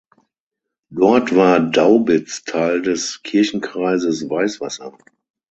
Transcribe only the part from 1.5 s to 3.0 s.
Daubitz Teil